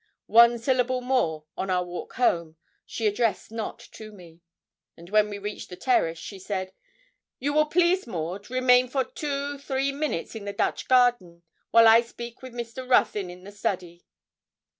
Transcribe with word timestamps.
One 0.25 0.57
syllable 0.57 1.01
more, 1.01 1.45
on 1.55 1.69
our 1.69 1.83
walk 1.85 2.13
home, 2.13 2.55
she 2.87 3.05
addressed 3.05 3.51
not 3.51 3.77
to 3.91 4.11
me. 4.11 4.41
And 4.97 5.11
when 5.11 5.29
we 5.29 5.37
reached 5.37 5.69
the 5.69 5.75
terrace, 5.75 6.17
she 6.17 6.39
said 6.39 6.73
'You 7.37 7.53
will 7.53 7.67
please, 7.67 8.07
Maud, 8.07 8.49
remain 8.49 8.87
for 8.87 9.03
two 9.03 9.59
three 9.59 9.91
minutes 9.91 10.33
in 10.33 10.45
the 10.45 10.53
Dutch 10.53 10.87
garden, 10.87 11.43
while 11.69 11.87
I 11.87 12.01
speak 12.01 12.41
with 12.41 12.51
Mr. 12.51 12.89
Ruthyn 12.89 13.29
in 13.29 13.43
the 13.43 13.51
study.' 13.51 14.03